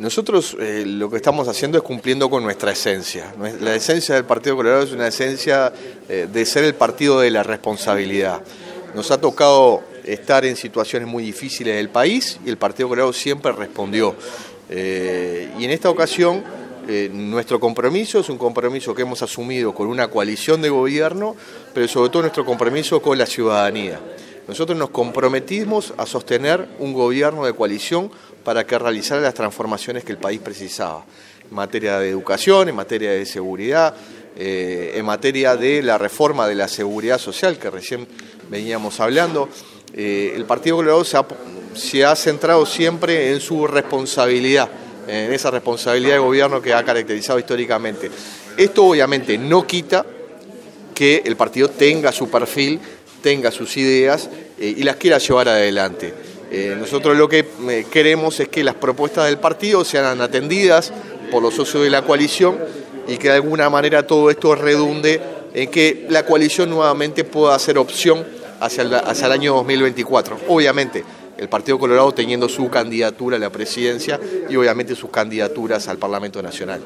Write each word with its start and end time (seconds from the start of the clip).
Nosotros 0.00 0.56
eh, 0.58 0.84
lo 0.86 1.10
que 1.10 1.16
estamos 1.16 1.46
haciendo 1.46 1.76
es 1.76 1.84
cumpliendo 1.84 2.30
con 2.30 2.42
nuestra 2.42 2.72
esencia. 2.72 3.34
La 3.60 3.74
esencia 3.74 4.14
del 4.14 4.24
Partido 4.24 4.56
Colorado 4.56 4.82
es 4.82 4.92
una 4.92 5.06
esencia 5.06 5.70
eh, 6.08 6.26
de 6.32 6.46
ser 6.46 6.64
el 6.64 6.74
partido 6.74 7.20
de 7.20 7.30
la 7.30 7.42
responsabilidad. 7.42 8.40
Nos 8.94 9.10
ha 9.10 9.20
tocado 9.20 9.82
estar 10.02 10.46
en 10.46 10.56
situaciones 10.56 11.06
muy 11.06 11.22
difíciles 11.22 11.76
del 11.76 11.90
país 11.90 12.40
y 12.46 12.48
el 12.48 12.56
Partido 12.56 12.88
Colorado 12.88 13.12
siempre 13.12 13.52
respondió. 13.52 14.16
Eh, 14.70 15.52
y 15.58 15.66
en 15.66 15.70
esta 15.70 15.90
ocasión 15.90 16.42
nuestro 17.12 17.60
compromiso 17.60 18.18
es 18.18 18.28
un 18.30 18.38
compromiso 18.38 18.94
que 18.94 19.02
hemos 19.02 19.22
asumido 19.22 19.72
con 19.74 19.86
una 19.86 20.08
coalición 20.08 20.62
de 20.62 20.70
gobierno, 20.70 21.36
pero 21.72 21.86
sobre 21.86 22.08
todo 22.08 22.22
nuestro 22.22 22.44
compromiso 22.46 23.00
con 23.00 23.18
la 23.18 23.26
ciudadanía. 23.26 24.00
Nosotros 24.50 24.76
nos 24.76 24.90
comprometimos 24.90 25.94
a 25.96 26.06
sostener 26.06 26.66
un 26.80 26.92
gobierno 26.92 27.46
de 27.46 27.52
coalición 27.52 28.10
para 28.42 28.66
que 28.66 28.76
realizara 28.76 29.20
las 29.20 29.32
transformaciones 29.32 30.02
que 30.02 30.10
el 30.10 30.18
país 30.18 30.40
precisaba, 30.40 31.04
en 31.48 31.54
materia 31.54 32.00
de 32.00 32.10
educación, 32.10 32.68
en 32.68 32.74
materia 32.74 33.12
de 33.12 33.24
seguridad, 33.26 33.94
eh, 34.36 34.94
en 34.96 35.04
materia 35.04 35.54
de 35.54 35.84
la 35.84 35.98
reforma 35.98 36.48
de 36.48 36.56
la 36.56 36.66
seguridad 36.66 37.18
social 37.18 37.60
que 37.60 37.70
recién 37.70 38.08
veníamos 38.48 38.98
hablando. 38.98 39.48
Eh, 39.94 40.32
el 40.34 40.44
Partido 40.46 40.78
Colorado 40.78 41.04
se 41.74 42.04
ha, 42.04 42.16
centrado 42.16 42.66
siempre 42.66 43.30
en 43.32 43.38
su 43.38 43.68
responsabilidad, 43.68 44.68
en 45.06 45.32
esa 45.32 45.52
responsabilidad 45.52 46.14
de 46.14 46.18
gobierno 46.18 46.60
que 46.60 46.74
ha 46.74 46.84
caracterizado 46.84 47.38
históricamente. 47.38 48.10
Esto 48.56 48.84
obviamente 48.84 49.38
no 49.38 49.64
quita 49.64 50.04
que 50.92 51.22
el 51.24 51.34
partido 51.36 51.70
tenga 51.70 52.12
su 52.12 52.28
perfil 52.28 52.78
tenga 53.22 53.50
sus 53.50 53.76
ideas 53.76 54.28
eh, 54.58 54.74
y 54.76 54.82
las 54.82 54.96
quiera 54.96 55.18
llevar 55.18 55.48
adelante. 55.48 56.12
Eh, 56.50 56.76
nosotros 56.78 57.16
lo 57.16 57.28
que 57.28 57.46
eh, 57.68 57.86
queremos 57.90 58.40
es 58.40 58.48
que 58.48 58.64
las 58.64 58.74
propuestas 58.74 59.26
del 59.26 59.38
partido 59.38 59.84
sean 59.84 60.20
atendidas 60.20 60.92
por 61.30 61.42
los 61.42 61.54
socios 61.54 61.84
de 61.84 61.90
la 61.90 62.02
coalición 62.02 62.58
y 63.06 63.16
que 63.18 63.28
de 63.28 63.34
alguna 63.34 63.70
manera 63.70 64.06
todo 64.06 64.30
esto 64.30 64.54
redunde 64.54 65.20
en 65.54 65.70
que 65.70 66.06
la 66.08 66.26
coalición 66.26 66.70
nuevamente 66.70 67.24
pueda 67.24 67.58
ser 67.58 67.78
opción 67.78 68.26
hacia 68.60 68.82
el, 68.82 68.94
hacia 68.94 69.26
el 69.26 69.32
año 69.32 69.54
2024. 69.54 70.40
Obviamente, 70.48 71.04
el 71.38 71.48
Partido 71.48 71.78
Colorado 71.78 72.12
teniendo 72.12 72.48
su 72.48 72.68
candidatura 72.68 73.36
a 73.36 73.40
la 73.40 73.50
presidencia 73.50 74.20
y 74.48 74.56
obviamente 74.56 74.94
sus 74.94 75.10
candidaturas 75.10 75.88
al 75.88 75.98
Parlamento 75.98 76.42
Nacional. 76.42 76.82